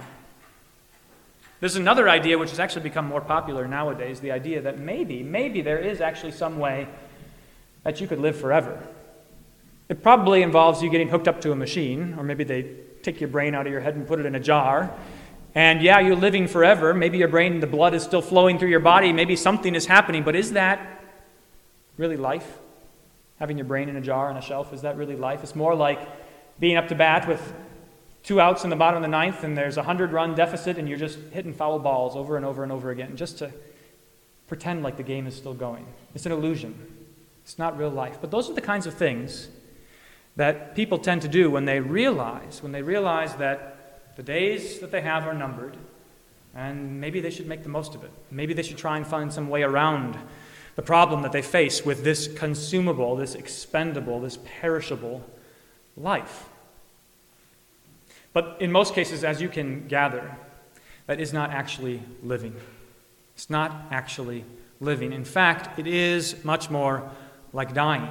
There's 1.60 1.76
another 1.76 2.08
idea 2.08 2.38
which 2.38 2.52
has 2.52 2.60
actually 2.60 2.84
become 2.84 3.06
more 3.06 3.20
popular 3.20 3.68
nowadays 3.68 4.22
the 4.22 4.32
idea 4.32 4.62
that 4.62 4.80
maybe, 4.80 5.22
maybe 5.22 5.60
there 5.60 5.80
is 5.80 6.00
actually 6.00 6.32
some 6.32 6.60
way 6.60 6.88
that 7.84 8.00
you 8.00 8.08
could 8.08 8.20
live 8.20 8.38
forever. 8.38 8.82
It 9.90 10.02
probably 10.02 10.44
involves 10.44 10.82
you 10.82 10.90
getting 10.90 11.10
hooked 11.10 11.28
up 11.28 11.42
to 11.42 11.52
a 11.52 11.58
machine, 11.58 12.16
or 12.18 12.24
maybe 12.24 12.46
they 12.46 12.76
take 13.02 13.20
your 13.20 13.28
brain 13.28 13.54
out 13.54 13.66
of 13.68 13.72
your 13.74 13.82
head 13.82 13.96
and 13.96 14.08
put 14.08 14.22
it 14.22 14.26
in 14.26 14.34
a 14.34 14.40
jar. 14.40 14.96
And 15.54 15.82
yeah, 15.82 16.00
you're 16.00 16.16
living 16.16 16.48
forever. 16.48 16.94
Maybe 16.94 17.18
your 17.18 17.28
brain, 17.28 17.60
the 17.60 17.68
blood 17.68 17.94
is 17.94 18.02
still 18.02 18.22
flowing 18.22 18.60
through 18.60 18.70
your 18.70 18.80
body. 18.80 19.12
Maybe 19.12 19.36
something 19.36 19.76
is 19.76 19.88
happening. 19.88 20.24
But 20.24 20.38
is 20.38 20.54
that 20.54 21.04
really 21.98 22.16
life? 22.16 22.60
Having 23.40 23.58
your 23.58 23.68
brain 23.68 23.90
in 23.90 23.98
a 23.98 24.02
jar 24.02 24.30
on 24.30 24.38
a 24.38 24.42
shelf, 24.42 24.72
is 24.72 24.84
that 24.84 24.96
really 24.96 25.18
life? 25.18 25.44
It's 25.44 25.54
more 25.54 25.76
like 25.76 26.00
being 26.62 26.78
up 26.78 26.88
to 26.88 26.96
bat 26.96 27.28
with 27.28 27.54
two 28.24 28.40
outs 28.40 28.64
in 28.64 28.70
the 28.70 28.76
bottom 28.76 28.98
of 28.98 29.02
the 29.02 29.10
ninth 29.10 29.44
and 29.44 29.58
there's 29.58 29.78
a 29.78 29.82
100 29.82 30.12
run 30.12 30.34
deficit 30.34 30.78
and 30.78 30.88
you're 30.88 30.98
just 30.98 31.20
hitting 31.32 31.54
foul 31.54 31.78
balls 31.80 32.16
over 32.16 32.38
and 32.38 32.46
over 32.46 32.64
and 32.64 32.72
over 32.72 32.90
again 32.90 33.16
just 33.16 33.38
to 33.38 33.52
pretend 34.48 34.82
like 34.82 34.98
the 34.98 35.04
game 35.04 35.28
is 35.28 35.36
still 35.36 35.54
going. 35.54 35.86
It's 36.16 36.26
an 36.26 36.32
illusion. 36.32 37.08
It's 37.44 37.60
not 37.60 37.78
real 37.78 37.90
life. 37.90 38.18
But 38.22 38.32
those 38.32 38.50
are 38.50 38.54
the 38.54 38.62
kinds 38.62 38.88
of 38.88 38.94
things 38.94 39.50
that 40.36 40.76
people 40.76 40.98
tend 40.98 41.22
to 41.22 41.28
do 41.28 41.52
when 41.52 41.66
they 41.66 41.80
realize, 41.80 42.64
when 42.64 42.72
they 42.72 42.82
realize 42.82 43.36
that 43.36 44.16
the 44.16 44.24
days 44.24 44.80
that 44.80 44.92
they 44.92 45.02
have 45.02 45.28
are 45.28 45.34
numbered 45.34 45.78
and 46.56 47.02
maybe 47.02 47.20
they 47.20 47.30
should 47.30 47.48
make 47.48 47.64
the 47.64 47.70
most 47.70 47.96
of 47.96 48.04
it. 48.04 48.12
Maybe 48.32 48.54
they 48.54 48.64
should 48.64 48.78
try 48.78 48.98
and 48.98 49.06
find 49.06 49.34
some 49.34 49.50
way 49.50 49.64
around 49.64 50.18
the 50.76 50.82
problem 50.82 51.22
that 51.24 51.32
they 51.32 51.42
face 51.42 51.86
with 51.86 52.04
this 52.04 52.28
consumable, 52.28 53.16
this 53.16 53.36
expendable, 53.36 54.20
this 54.20 54.38
perishable 54.60 55.24
life. 55.98 56.48
But 58.34 58.58
in 58.60 58.72
most 58.72 58.94
cases, 58.94 59.24
as 59.24 59.42
you 59.42 59.48
can 59.48 59.88
gather, 59.88 60.36
that 61.08 61.20
is 61.20 61.32
not 61.34 61.52
actually 61.52 62.02
living. 62.24 62.56
It's 63.36 63.50
not 63.50 63.72
actually 63.92 64.46
living. 64.80 65.14
In 65.14 65.24
fact, 65.24 65.80
it 65.80 65.88
is 65.88 66.44
much 66.44 66.70
more 66.70 67.10
like 67.54 67.74
dying. 67.74 68.10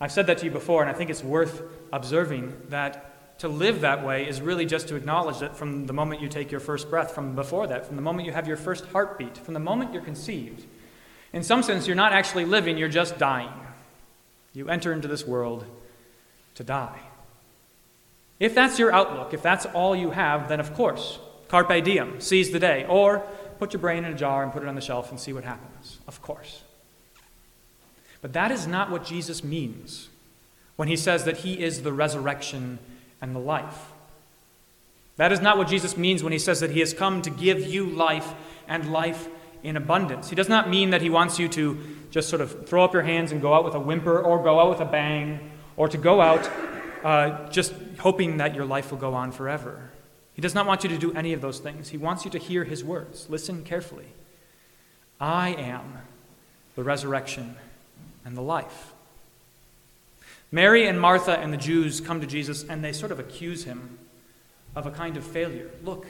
I've 0.00 0.12
said 0.12 0.26
that 0.28 0.38
to 0.38 0.44
you 0.44 0.50
before, 0.50 0.82
and 0.82 0.90
I 0.90 0.94
think 0.94 1.10
it's 1.10 1.24
worth 1.24 1.62
observing 1.92 2.54
that 2.68 3.38
to 3.40 3.48
live 3.48 3.80
that 3.80 4.04
way 4.04 4.28
is 4.28 4.40
really 4.40 4.66
just 4.66 4.88
to 4.88 4.96
acknowledge 4.96 5.38
that 5.38 5.56
from 5.56 5.86
the 5.86 5.92
moment 5.94 6.20
you 6.20 6.28
take 6.28 6.50
your 6.50 6.60
first 6.60 6.90
breath, 6.90 7.14
from 7.14 7.34
before 7.34 7.66
that, 7.66 7.86
from 7.86 7.96
the 7.96 8.02
moment 8.02 8.26
you 8.26 8.32
have 8.32 8.46
your 8.46 8.56
first 8.56 8.84
heartbeat, 8.86 9.38
from 9.38 9.54
the 9.54 9.60
moment 9.60 9.92
you're 9.94 10.02
conceived, 10.02 10.66
in 11.32 11.42
some 11.42 11.62
sense, 11.62 11.86
you're 11.86 11.96
not 11.96 12.12
actually 12.12 12.44
living, 12.44 12.76
you're 12.76 12.88
just 12.88 13.18
dying. 13.18 13.52
You 14.52 14.68
enter 14.68 14.92
into 14.92 15.08
this 15.08 15.26
world 15.26 15.64
to 16.56 16.64
die. 16.64 16.98
If 18.40 18.54
that's 18.54 18.78
your 18.78 18.90
outlook, 18.92 19.34
if 19.34 19.42
that's 19.42 19.66
all 19.66 19.94
you 19.94 20.10
have, 20.10 20.48
then 20.48 20.58
of 20.58 20.74
course, 20.74 21.18
carpe 21.48 21.84
diem, 21.84 22.20
seize 22.20 22.50
the 22.50 22.58
day, 22.58 22.86
or 22.88 23.20
put 23.58 23.74
your 23.74 23.80
brain 23.80 24.04
in 24.04 24.12
a 24.12 24.16
jar 24.16 24.42
and 24.42 24.50
put 24.50 24.62
it 24.62 24.68
on 24.68 24.74
the 24.74 24.80
shelf 24.80 25.10
and 25.10 25.20
see 25.20 25.34
what 25.34 25.44
happens. 25.44 25.98
Of 26.08 26.22
course. 26.22 26.62
But 28.22 28.32
that 28.32 28.50
is 28.50 28.66
not 28.66 28.90
what 28.90 29.04
Jesus 29.04 29.44
means 29.44 30.08
when 30.76 30.88
he 30.88 30.96
says 30.96 31.24
that 31.24 31.38
he 31.38 31.62
is 31.62 31.82
the 31.82 31.92
resurrection 31.92 32.78
and 33.20 33.36
the 33.36 33.40
life. 33.40 33.92
That 35.16 35.32
is 35.32 35.40
not 35.40 35.58
what 35.58 35.68
Jesus 35.68 35.98
means 35.98 36.22
when 36.22 36.32
he 36.32 36.38
says 36.38 36.60
that 36.60 36.70
he 36.70 36.80
has 36.80 36.94
come 36.94 37.20
to 37.20 37.30
give 37.30 37.60
you 37.60 37.84
life 37.84 38.32
and 38.66 38.90
life 38.90 39.28
in 39.62 39.76
abundance. 39.76 40.30
He 40.30 40.36
does 40.36 40.48
not 40.48 40.70
mean 40.70 40.90
that 40.90 41.02
he 41.02 41.10
wants 41.10 41.38
you 41.38 41.48
to 41.48 41.78
just 42.10 42.30
sort 42.30 42.40
of 42.40 42.66
throw 42.66 42.84
up 42.84 42.94
your 42.94 43.02
hands 43.02 43.30
and 43.30 43.42
go 43.42 43.52
out 43.52 43.64
with 43.64 43.74
a 43.74 43.80
whimper 43.80 44.18
or 44.18 44.42
go 44.42 44.58
out 44.58 44.70
with 44.70 44.80
a 44.80 44.86
bang 44.86 45.50
or 45.76 45.88
to 45.88 45.98
go 45.98 46.22
out 46.22 46.50
uh, 47.04 47.48
just 47.50 47.72
hoping 47.98 48.38
that 48.38 48.54
your 48.54 48.64
life 48.64 48.90
will 48.90 48.98
go 48.98 49.14
on 49.14 49.32
forever. 49.32 49.90
He 50.34 50.42
does 50.42 50.54
not 50.54 50.66
want 50.66 50.84
you 50.84 50.90
to 50.90 50.98
do 50.98 51.12
any 51.12 51.32
of 51.32 51.40
those 51.40 51.58
things. 51.58 51.88
He 51.88 51.96
wants 51.96 52.24
you 52.24 52.30
to 52.30 52.38
hear 52.38 52.64
his 52.64 52.84
words. 52.84 53.26
Listen 53.28 53.62
carefully. 53.64 54.06
I 55.20 55.50
am 55.50 55.98
the 56.76 56.82
resurrection 56.82 57.56
and 58.24 58.36
the 58.36 58.42
life. 58.42 58.92
Mary 60.52 60.86
and 60.86 61.00
Martha 61.00 61.38
and 61.38 61.52
the 61.52 61.58
Jews 61.58 62.00
come 62.00 62.20
to 62.20 62.26
Jesus 62.26 62.64
and 62.64 62.82
they 62.82 62.92
sort 62.92 63.12
of 63.12 63.20
accuse 63.20 63.64
him 63.64 63.98
of 64.74 64.86
a 64.86 64.90
kind 64.90 65.16
of 65.16 65.24
failure. 65.24 65.70
Look, 65.84 66.06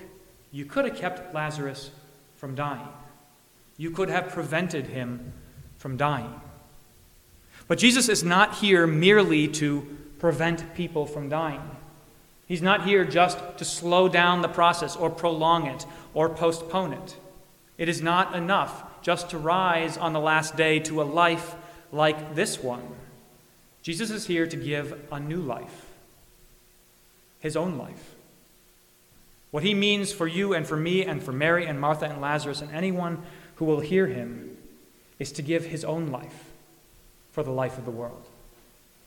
you 0.53 0.65
could 0.65 0.85
have 0.85 0.97
kept 0.97 1.35
Lazarus 1.35 1.91
from 2.37 2.55
dying, 2.55 2.89
you 3.77 3.91
could 3.91 4.09
have 4.09 4.31
prevented 4.31 4.87
him 4.87 5.33
from 5.79 5.97
dying. 5.97 6.41
But 7.69 7.79
Jesus 7.79 8.09
is 8.09 8.25
not 8.25 8.57
here 8.57 8.87
merely 8.87 9.47
to 9.49 9.99
prevent 10.21 10.75
people 10.75 11.07
from 11.07 11.29
dying. 11.29 11.63
He's 12.47 12.63
not 12.63 12.85
here 12.85 13.05
just 13.05 13.39
to 13.59 13.65
slow 13.65 14.09
down 14.09 14.43
the 14.43 14.49
process 14.49 14.97
or 14.97 15.11
prolong 15.11 15.67
it 15.67 15.87
or 16.15 16.29
postpone 16.29 16.93
it. 16.93 17.17
It 17.79 17.89
is 17.89 18.03
not 18.03 18.35
enough 18.35 18.85
just 19.03 19.31
to 19.31 19.39
rise 19.39 19.97
on 19.97 20.13
the 20.13 20.21
last 20.21 20.57
day 20.57 20.79
to 20.81 21.01
a 21.01 21.05
life 21.05 21.55
like 21.93 22.35
this 22.35 22.63
one. 22.63 22.87
Jesus 23.83 24.11
is 24.11 24.27
here 24.27 24.47
to 24.47 24.57
give 24.57 25.01
a 25.11 25.19
new 25.19 25.41
life, 25.41 25.87
his 27.41 27.57
own 27.57 27.79
life. 27.79 28.15
What 29.51 29.63
he 29.63 29.75
means 29.75 30.13
for 30.13 30.27
you 30.27 30.53
and 30.53 30.67
for 30.67 30.77
me 30.77 31.05
and 31.05 31.23
for 31.23 31.33
Mary 31.33 31.67
and 31.67 31.81
Martha 31.81 32.05
and 32.05 32.21
Lazarus 32.21 32.61
and 32.61 32.71
anyone 32.73 33.23
who 33.57 33.65
will 33.65 33.81
hear 33.81 34.07
him 34.07 34.57
is 35.19 35.33
to 35.33 35.43
give 35.43 35.67
his 35.67 35.85
own 35.85 36.09
life 36.09 36.51
for 37.33 37.43
the 37.43 37.51
life 37.51 37.79
of 37.79 37.85
the 37.85 37.91
world, 37.91 38.27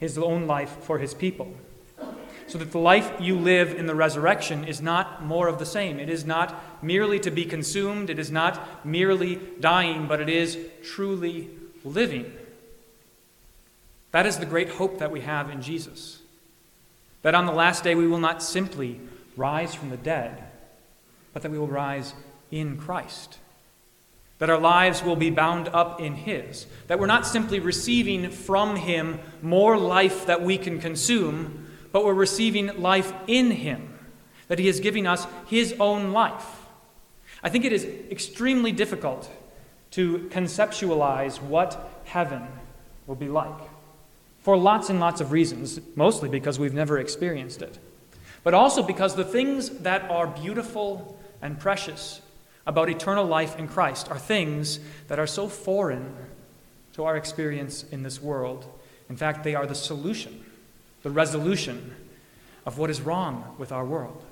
his 0.04 0.18
own 0.18 0.48
life 0.48 0.76
for 0.82 1.00
his 1.00 1.14
people. 1.14 1.50
So 2.48 2.58
that 2.58 2.74
the 2.74 2.78
life 2.78 3.10
you 3.22 3.38
live 3.38 3.74
in 3.74 3.86
the 3.86 3.96
resurrection 3.96 4.66
is 4.66 4.82
not 4.82 5.24
more 5.24 5.48
of 5.48 5.60
the 5.60 5.66
same. 5.66 5.98
It 5.98 6.10
is 6.10 6.26
not 6.26 6.84
merely 6.84 7.22
to 7.22 7.32
be 7.32 7.46
consumed, 7.46 8.10
it 8.10 8.20
is 8.20 8.30
not 8.30 8.86
merely 8.86 9.40
dying, 9.62 10.06
but 10.06 10.20
it 10.20 10.28
is 10.28 10.58
truly 10.84 11.50
living. 11.86 12.34
That 14.12 14.26
is 14.26 14.40
the 14.40 14.46
great 14.46 14.72
hope 14.72 15.00
that 15.00 15.10
we 15.10 15.22
have 15.22 15.50
in 15.50 15.62
Jesus. 15.62 16.20
That 17.22 17.34
on 17.34 17.46
the 17.46 17.54
last 17.54 17.86
day 17.86 17.96
we 17.96 18.06
will 18.06 18.20
not 18.20 18.44
simply 18.44 19.00
rise 19.38 19.74
from 19.74 19.90
the 19.90 19.98
dead, 19.98 20.44
but 21.32 21.44
that 21.44 21.52
we 21.52 21.58
will 21.58 21.68
rise 21.68 22.14
in 22.52 22.76
Christ. 22.76 23.40
That 24.44 24.50
our 24.50 24.60
lives 24.60 25.02
will 25.02 25.16
be 25.16 25.30
bound 25.30 25.70
up 25.70 26.02
in 26.02 26.16
His. 26.16 26.66
That 26.88 27.00
we're 27.00 27.06
not 27.06 27.26
simply 27.26 27.62
receiving 27.62 28.30
from 28.30 28.76
Him 28.76 29.22
more 29.42 29.78
life 29.78 30.26
that 30.26 30.42
we 30.42 30.58
can 30.58 30.82
consume, 30.82 31.66
but 31.94 32.04
we're 32.04 32.14
receiving 32.14 32.82
life 32.82 33.14
in 33.26 33.52
Him. 33.52 33.98
That 34.50 34.60
He 34.60 34.68
is 34.68 34.82
giving 34.82 35.08
us 35.08 35.26
His 35.48 35.74
own 35.80 36.12
life. 36.12 36.46
I 37.42 37.48
think 37.48 37.64
it 37.64 37.72
is 37.72 37.86
extremely 37.86 38.74
difficult 38.74 39.32
to 39.92 40.28
conceptualize 40.30 41.42
what 41.42 42.02
heaven 42.04 42.46
will 43.08 43.16
be 43.16 43.30
like 43.30 43.62
for 44.40 44.58
lots 44.58 44.90
and 44.90 45.00
lots 45.00 45.22
of 45.22 45.32
reasons, 45.32 45.80
mostly 45.96 46.28
because 46.28 46.60
we've 46.60 46.74
never 46.74 47.00
experienced 47.00 47.62
it 47.62 47.80
but 48.44 48.54
also 48.54 48.84
because 48.84 49.16
the 49.16 49.24
things 49.24 49.70
that 49.80 50.02
are 50.12 50.28
beautiful 50.28 51.18
and 51.42 51.58
precious 51.58 52.20
about 52.66 52.90
eternal 52.90 53.26
life 53.26 53.58
in 53.58 53.68
Christ 53.68 54.10
are 54.10 54.18
things 54.18 54.80
that 55.08 55.20
are 55.20 55.28
so 55.28 55.48
foreign 55.48 56.16
to 56.94 57.04
our 57.04 57.18
experience 57.18 57.84
in 57.84 58.04
this 58.04 58.22
world. 58.22 58.66
In 59.10 59.18
fact, 59.18 59.44
they 59.44 59.56
are 59.56 59.66
the 59.66 59.76
solution, 59.76 60.44
the 61.02 61.10
resolution 61.10 61.96
of 62.66 62.78
what 62.78 62.90
is 62.90 63.02
wrong 63.02 63.56
with 63.58 63.72
our 63.72 63.86
world. 63.86 64.24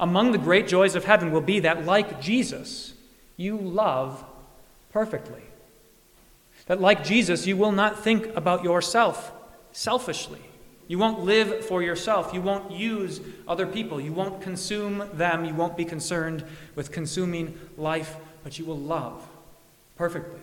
Among 0.00 0.32
the 0.32 0.38
great 0.38 0.66
joys 0.66 0.94
of 0.94 1.04
heaven 1.04 1.30
will 1.30 1.40
be 1.40 1.60
that, 1.60 1.84
like 1.84 2.20
Jesus, 2.20 2.94
you 3.36 3.56
love 3.56 4.24
perfectly. 4.92 5.42
That, 6.66 6.80
like 6.80 7.04
Jesus, 7.04 7.46
you 7.46 7.56
will 7.56 7.72
not 7.72 8.02
think 8.02 8.26
about 8.34 8.64
yourself 8.64 9.32
selfishly. 9.72 10.40
You 10.86 10.98
won't 10.98 11.20
live 11.20 11.64
for 11.64 11.82
yourself. 11.82 12.34
You 12.34 12.42
won't 12.42 12.70
use 12.70 13.20
other 13.48 13.66
people. 13.66 14.00
You 14.00 14.12
won't 14.12 14.42
consume 14.42 15.04
them. 15.14 15.44
You 15.44 15.54
won't 15.54 15.76
be 15.76 15.84
concerned 15.84 16.44
with 16.74 16.92
consuming 16.92 17.58
life, 17.76 18.16
but 18.42 18.58
you 18.58 18.64
will 18.64 18.78
love 18.78 19.26
perfectly. 19.96 20.40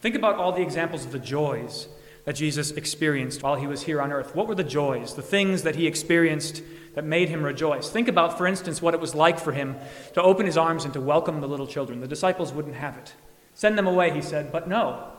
Think 0.00 0.14
about 0.14 0.36
all 0.36 0.52
the 0.52 0.62
examples 0.62 1.04
of 1.04 1.12
the 1.12 1.18
joys 1.18 1.88
that 2.24 2.34
Jesus 2.34 2.70
experienced 2.72 3.42
while 3.42 3.56
he 3.56 3.66
was 3.66 3.82
here 3.82 4.00
on 4.00 4.12
earth. 4.12 4.34
What 4.34 4.46
were 4.46 4.54
the 4.54 4.64
joys, 4.64 5.14
the 5.14 5.22
things 5.22 5.62
that 5.62 5.76
he 5.76 5.86
experienced 5.86 6.62
that 6.94 7.04
made 7.04 7.28
him 7.28 7.42
rejoice? 7.42 7.88
Think 7.88 8.08
about, 8.08 8.36
for 8.36 8.46
instance, 8.46 8.82
what 8.82 8.94
it 8.94 9.00
was 9.00 9.14
like 9.14 9.38
for 9.38 9.52
him 9.52 9.76
to 10.14 10.22
open 10.22 10.46
his 10.46 10.58
arms 10.58 10.84
and 10.84 10.92
to 10.94 11.00
welcome 11.00 11.40
the 11.40 11.48
little 11.48 11.66
children. 11.66 12.00
The 12.00 12.08
disciples 12.08 12.52
wouldn't 12.52 12.76
have 12.76 12.96
it. 12.98 13.14
Send 13.54 13.78
them 13.78 13.86
away, 13.86 14.10
he 14.10 14.22
said, 14.22 14.52
but 14.52 14.68
no. 14.68 15.10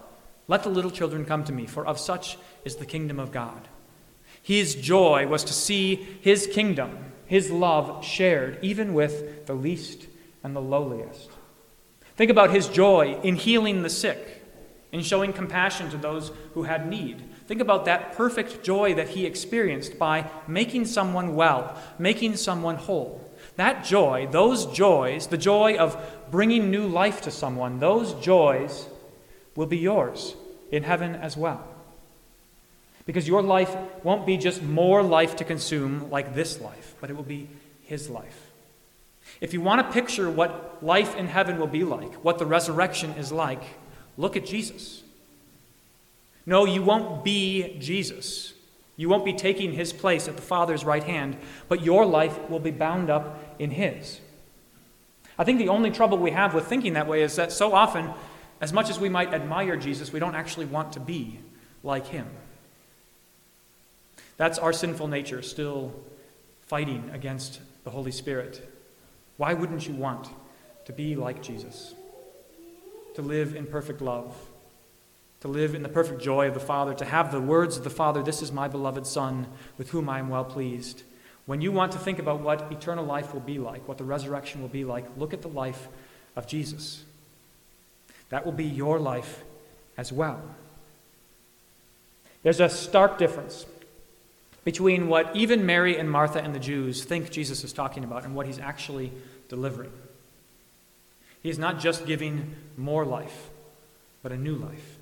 Let 0.52 0.64
the 0.64 0.70
little 0.70 0.92
children 0.92 1.24
come 1.24 1.46
to 1.46 1.54
me, 1.54 1.66
for 1.66 1.88
of 1.88 1.98
such 1.98 2.38
is 2.66 2.76
the 2.76 2.86
kingdom 2.86 3.22
of 3.22 3.32
God. 3.32 3.70
His 4.44 4.76
joy 4.76 5.26
was 5.26 5.46
to 5.46 5.54
see 5.54 5.96
his 5.96 6.46
kingdom, 6.46 7.14
his 7.26 7.50
love 7.50 8.04
shared 8.04 8.60
even 8.62 8.94
with 8.94 9.46
the 9.46 9.54
least 9.54 10.08
and 10.44 10.54
the 10.54 10.60
lowliest. 10.60 11.30
Think 12.18 12.32
about 12.32 12.52
his 12.52 12.68
joy 12.68 13.18
in 13.24 13.38
healing 13.38 13.82
the 13.82 13.90
sick, 13.90 14.44
in 14.92 15.04
showing 15.04 15.32
compassion 15.32 15.90
to 15.92 15.98
those 15.98 16.34
who 16.54 16.64
had 16.64 16.86
need. 16.86 17.24
Think 17.48 17.62
about 17.62 17.86
that 17.86 18.12
perfect 18.18 18.62
joy 18.62 18.94
that 18.96 19.08
he 19.08 19.26
experienced 19.26 19.98
by 19.98 20.30
making 20.50 20.84
someone 20.84 21.34
well, 21.34 21.82
making 21.98 22.36
someone 22.36 22.76
whole. 22.76 23.26
That 23.56 23.86
joy, 23.86 24.28
those 24.30 24.66
joys, 24.66 25.28
the 25.28 25.38
joy 25.38 25.78
of 25.78 25.96
bringing 26.30 26.70
new 26.70 26.88
life 26.88 27.22
to 27.22 27.32
someone, 27.32 27.80
those 27.80 28.14
joys 28.16 28.90
will 29.56 29.66
be 29.66 29.78
yours 29.78 30.36
in 30.72 30.84
heaven 30.84 31.16
as 31.16 31.38
well. 31.38 31.64
Because 33.06 33.28
your 33.28 33.42
life 33.42 33.76
won't 34.04 34.26
be 34.26 34.38
just 34.38 34.62
more 34.62 35.04
life 35.04 35.36
to 35.38 35.44
consume 35.44 36.10
like 36.10 36.34
this 36.34 36.62
life, 36.62 36.96
but 37.02 37.10
it 37.10 37.16
will 37.16 37.24
be 37.24 37.48
His 37.84 38.10
life. 38.10 38.52
If 39.40 39.54
you 39.54 39.62
want 39.62 39.86
to 39.86 39.94
picture 39.94 40.30
what 40.30 40.84
life 40.84 41.16
in 41.16 41.28
heaven 41.28 41.60
will 41.60 41.68
be 41.68 41.84
like, 41.84 42.14
what 42.24 42.38
the 42.38 42.46
resurrection 42.46 43.12
is 43.12 43.32
like, 43.32 43.64
look 44.18 44.36
at 44.36 44.46
Jesus. 44.46 45.04
No, 46.46 46.66
you 46.66 46.82
won't 46.82 47.24
be 47.24 47.78
Jesus. 47.80 48.54
You 48.98 49.10
won't 49.10 49.26
be 49.26 49.34
taking 49.34 49.74
his 49.74 49.94
place 49.94 50.28
at 50.28 50.36
the 50.36 50.42
Father's 50.42 50.84
right 50.84 51.04
hand, 51.04 51.38
but 51.68 51.84
your 51.84 52.06
life 52.06 52.50
will 52.50 52.60
be 52.60 52.72
bound 52.72 53.10
up 53.10 53.40
in 53.58 53.72
his. 53.72 54.20
I 55.40 55.44
think 55.44 55.60
the 55.60 55.70
only 55.70 55.92
trouble 55.92 56.18
we 56.18 56.32
have 56.32 56.54
with 56.54 56.68
thinking 56.68 56.94
that 56.94 57.08
way 57.08 57.24
is 57.24 57.36
that 57.38 57.52
so 57.52 57.74
often, 57.74 58.12
as 58.62 58.72
much 58.72 58.90
as 58.92 59.00
we 59.00 59.10
might 59.10 59.34
admire 59.34 59.76
Jesus, 59.76 60.14
we 60.14 60.20
don't 60.20 60.36
actually 60.36 60.68
want 60.68 60.94
to 60.94 61.00
be 61.00 61.40
like 61.84 62.06
him. 62.08 62.28
That's 64.38 64.60
our 64.60 64.72
sinful 64.72 65.08
nature 65.08 65.42
still 65.42 65.94
fighting 66.68 67.10
against 67.14 67.60
the 67.84 67.90
Holy 67.90 68.12
Spirit. 68.12 68.68
Why 69.38 69.54
wouldn't 69.54 69.88
you 69.88 69.96
want 69.96 70.30
to 70.86 70.94
be 70.94 71.16
like 71.16 71.42
Jesus? 71.42 71.96
To 73.16 73.22
live 73.22 73.56
in 73.56 73.66
perfect 73.66 74.02
love, 74.02 74.36
to 75.42 75.48
live 75.48 75.74
in 75.74 75.84
the 75.84 75.90
perfect 75.90 76.22
joy 76.22 76.48
of 76.48 76.54
the 76.54 76.60
Father, 76.60 76.94
to 76.94 77.06
have 77.06 77.32
the 77.32 77.42
words 77.42 77.78
of 77.78 77.84
the 77.84 77.90
Father, 77.90 78.22
This 78.22 78.42
is 78.42 78.52
my 78.52 78.68
beloved 78.68 79.08
Son, 79.08 79.48
with 79.78 79.90
whom 79.90 80.08
I 80.08 80.20
am 80.20 80.30
well 80.30 80.46
pleased. 80.46 81.04
When 81.48 81.62
you 81.62 81.72
want 81.72 81.92
to 81.94 81.98
think 81.98 82.20
about 82.20 82.42
what 82.42 82.72
eternal 82.72 83.04
life 83.04 83.34
will 83.34 83.42
be 83.42 83.58
like, 83.58 83.88
what 83.88 83.98
the 83.98 84.04
resurrection 84.04 84.62
will 84.62 84.70
be 84.70 84.86
like, 84.86 85.06
look 85.18 85.34
at 85.34 85.42
the 85.42 85.48
life 85.50 85.88
of 86.36 86.48
Jesus. 86.48 87.04
That 88.32 88.46
will 88.46 88.54
be 88.54 88.66
your 88.66 89.00
life 89.00 89.44
as 89.98 90.12
well. 90.12 90.42
There's 92.44 92.60
a 92.60 92.70
stark 92.70 93.18
difference 93.18 93.66
between 94.64 95.08
what 95.08 95.36
even 95.36 95.66
Mary 95.66 95.98
and 95.98 96.10
Martha 96.10 96.42
and 96.42 96.56
the 96.56 96.60
Jews 96.60 97.04
think 97.04 97.30
Jesus 97.30 97.64
is 97.64 97.74
talking 97.74 98.04
about 98.04 98.24
and 98.24 98.34
what 98.34 98.48
he's 98.48 98.58
actually 98.58 99.12
delivering. 99.50 99.92
He 101.44 101.50
is 101.50 101.60
not 101.60 101.80
just 101.80 102.06
giving 102.06 102.56
more 102.78 103.06
life, 103.06 103.50
but 104.24 104.32
a 104.32 104.38
new 104.38 104.56
life. 104.56 104.98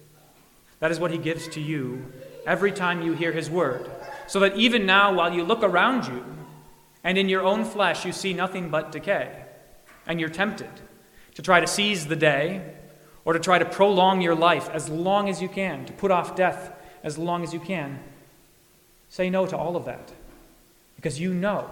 That 0.80 0.92
is 0.92 1.00
what 1.00 1.12
he 1.12 1.18
gives 1.18 1.48
to 1.50 1.62
you 1.62 2.12
every 2.48 2.72
time 2.72 3.02
you 3.02 3.14
hear 3.14 3.32
his 3.32 3.50
word. 3.50 3.90
So 4.28 4.40
that 4.40 4.56
even 4.56 4.86
now, 4.86 5.14
while 5.14 5.34
you 5.34 5.44
look 5.44 5.64
around 5.64 6.08
you 6.08 6.24
and 7.04 7.18
in 7.18 7.30
your 7.30 7.44
own 7.44 7.64
flesh 7.64 8.06
you 8.06 8.12
see 8.12 8.34
nothing 8.34 8.70
but 8.70 8.92
decay, 8.92 9.44
and 10.08 10.20
you're 10.20 10.30
tempted 10.30 10.72
to 11.36 11.42
try 11.42 11.60
to 11.60 11.68
seize 11.68 12.08
the 12.08 12.16
day 12.16 12.76
or 13.30 13.34
to 13.34 13.40
try 13.40 13.60
to 13.60 13.66
prolong 13.66 14.22
your 14.22 14.34
life 14.34 14.68
as 14.70 14.90
long 14.90 15.30
as 15.30 15.40
you 15.40 15.48
can, 15.48 15.86
to 15.86 15.94
put 15.94 16.10
off 16.10 16.36
death 16.36 16.74
as 17.04 17.16
long 17.16 17.44
as 17.44 17.54
you 17.54 17.60
can, 17.60 18.00
Say 19.10 19.30
no 19.30 19.48
to 19.48 19.58
all 19.58 19.76
of 19.76 19.86
that 19.86 20.12
because 20.96 21.20
you 21.20 21.34
know 21.34 21.70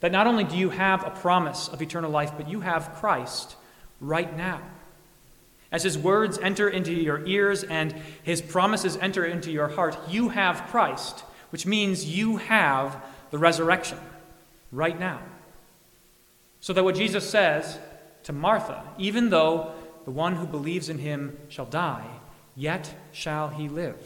that 0.00 0.12
not 0.12 0.26
only 0.26 0.44
do 0.44 0.56
you 0.56 0.70
have 0.70 1.04
a 1.06 1.10
promise 1.10 1.68
of 1.68 1.80
eternal 1.80 2.10
life, 2.10 2.32
but 2.36 2.48
you 2.48 2.60
have 2.60 2.94
Christ 2.96 3.56
right 4.00 4.36
now. 4.36 4.60
As 5.72 5.82
his 5.82 5.98
words 5.98 6.38
enter 6.38 6.68
into 6.68 6.92
your 6.92 7.26
ears 7.26 7.64
and 7.64 7.94
his 8.22 8.40
promises 8.40 8.96
enter 8.98 9.24
into 9.24 9.50
your 9.50 9.68
heart, 9.68 9.98
you 10.08 10.28
have 10.28 10.68
Christ, 10.68 11.20
which 11.50 11.66
means 11.66 12.04
you 12.04 12.36
have 12.36 13.02
the 13.30 13.38
resurrection 13.38 13.98
right 14.70 14.98
now. 14.98 15.20
So 16.60 16.72
that 16.72 16.84
what 16.84 16.94
Jesus 16.94 17.28
says 17.28 17.78
to 18.24 18.32
Martha, 18.32 18.82
even 18.98 19.30
though 19.30 19.72
the 20.04 20.10
one 20.10 20.36
who 20.36 20.46
believes 20.46 20.88
in 20.88 20.98
him 20.98 21.36
shall 21.48 21.66
die, 21.66 22.06
yet 22.56 22.94
shall 23.12 23.48
he 23.48 23.68
live. 23.68 23.96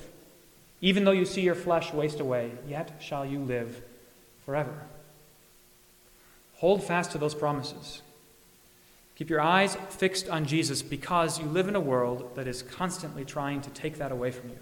Even 0.81 1.05
though 1.05 1.13
you 1.13 1.25
see 1.25 1.43
your 1.43 1.55
flesh 1.55 1.93
waste 1.93 2.21
away, 2.21 2.53
yet 2.69 3.01
shall 3.01 3.25
you 3.25 3.39
live 3.39 3.83
forever. 4.45 4.75
Hold 6.57 6.83
fast 6.83 7.13
to 7.13 7.19
those 7.19 7.35
promises. 7.35 8.03
Keep 9.17 9.31
your 9.31 9.41
eyes 9.41 9.77
fixed 9.91 10.29
on 10.29 10.47
Jesus 10.47 10.83
because 10.83 11.39
you 11.39 11.47
live 11.47 11.69
in 11.69 11.77
a 11.77 11.81
world 11.81 12.35
that 12.35 12.49
is 12.49 12.63
constantly 12.63 13.25
trying 13.25 13.61
to 13.61 13.71
take 13.71 13.99
that 13.99 14.11
away 14.11 14.31
from 14.33 14.49
you, 14.49 14.59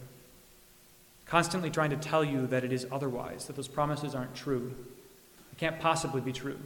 constantly 1.26 1.70
trying 1.70 1.90
to 1.90 1.96
tell 1.96 2.24
you 2.24 2.46
that 2.48 2.64
it 2.64 2.72
is 2.72 2.86
otherwise, 2.92 3.46
that 3.46 3.56
those 3.56 3.68
promises 3.68 4.14
aren't 4.14 4.34
true. 4.34 4.74
It 5.52 5.58
can't 5.58 5.80
possibly 5.80 6.20
be 6.20 6.32
true. 6.32 6.58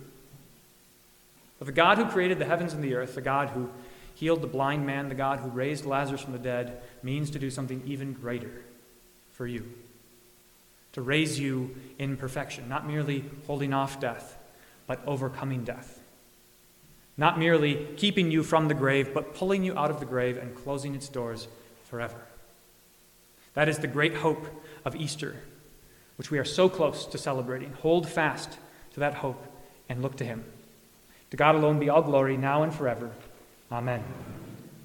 But 1.58 1.66
the 1.66 1.72
God 1.72 1.98
who 1.98 2.06
created 2.06 2.38
the 2.38 2.46
heavens 2.46 2.72
and 2.72 2.82
the 2.82 2.94
earth, 2.94 3.14
the 3.14 3.20
God 3.20 3.50
who 3.50 3.70
healed 4.14 4.40
the 4.40 4.46
blind 4.46 4.86
man, 4.86 5.08
the 5.08 5.14
God 5.14 5.40
who 5.40 5.48
raised 5.48 5.84
Lazarus 5.84 6.22
from 6.22 6.32
the 6.32 6.38
dead, 6.38 6.80
means 7.02 7.30
to 7.30 7.38
do 7.38 7.50
something 7.50 7.82
even 7.86 8.12
greater 8.12 8.64
for 9.32 9.46
you. 9.46 9.70
To 10.92 11.02
raise 11.02 11.40
you 11.40 11.74
in 11.98 12.16
perfection, 12.16 12.68
not 12.68 12.86
merely 12.86 13.24
holding 13.46 13.74
off 13.74 13.98
death, 14.00 14.38
but 14.86 15.00
overcoming 15.06 15.64
death. 15.64 16.00
Not 17.16 17.38
merely 17.38 17.86
keeping 17.96 18.30
you 18.30 18.42
from 18.42 18.68
the 18.68 18.74
grave, 18.74 19.14
but 19.14 19.34
pulling 19.34 19.64
you 19.64 19.76
out 19.76 19.90
of 19.90 20.00
the 20.00 20.06
grave 20.06 20.36
and 20.36 20.54
closing 20.54 20.94
its 20.94 21.08
doors 21.08 21.48
forever. 21.84 22.20
That 23.54 23.68
is 23.68 23.78
the 23.78 23.86
great 23.86 24.14
hope 24.14 24.46
of 24.84 24.96
Easter, 24.96 25.36
which 26.16 26.30
we 26.30 26.38
are 26.38 26.44
so 26.44 26.68
close 26.68 27.06
to 27.06 27.18
celebrating. 27.18 27.72
Hold 27.82 28.08
fast 28.08 28.58
to 28.92 29.00
that 29.00 29.14
hope 29.14 29.44
and 29.88 30.02
look 30.02 30.16
to 30.16 30.24
Him. 30.24 30.44
To 31.30 31.36
God 31.36 31.54
alone 31.54 31.78
be 31.78 31.88
all 31.88 32.02
glory, 32.02 32.36
now 32.36 32.62
and 32.62 32.74
forever. 32.74 33.10
Amen. 33.74 34.00